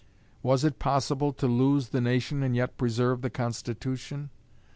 Was 0.41 0.63
it 0.63 0.79
possible 0.79 1.31
to 1.33 1.45
lose 1.45 1.89
the 1.89 2.01
nation 2.01 2.41
and 2.41 2.55
yet 2.55 2.75
preserve 2.75 3.21
the 3.21 3.29
Constitution? 3.29 4.31